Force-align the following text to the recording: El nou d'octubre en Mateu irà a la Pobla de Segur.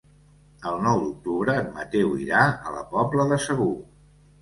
El 0.69 0.81
nou 0.85 1.01
d'octubre 1.03 1.55
en 1.65 1.71
Mateu 1.77 2.17
irà 2.25 2.43
a 2.71 2.75
la 2.79 2.85
Pobla 2.97 3.31
de 3.35 3.43
Segur. 3.49 3.73